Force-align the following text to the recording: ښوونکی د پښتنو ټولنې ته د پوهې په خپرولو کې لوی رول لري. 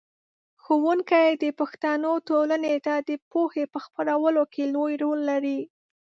ښوونکی 0.63 1.27
د 1.43 1.45
پښتنو 1.59 2.11
ټولنې 2.29 2.75
ته 2.85 2.93
د 3.09 3.11
پوهې 3.31 3.63
په 3.73 3.79
خپرولو 3.85 4.41
کې 4.53 4.63
لوی 4.75 4.93
رول 5.03 5.19
لري. 5.31 5.59